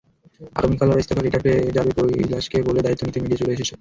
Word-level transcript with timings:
আগামিকাল 0.55 0.87
ওর 0.89 1.01
ইস্তফার 1.01 1.23
লেটার 1.25 1.43
পেয়ে 1.45 1.75
যাবে 1.77 1.91
কৈলাশকে 1.97 2.57
বলো 2.67 2.79
দায়িত্ব 2.81 3.03
নিতে 3.05 3.19
মিডিয়া 3.21 3.39
চলে 3.41 3.51
এসেছে। 3.51 3.69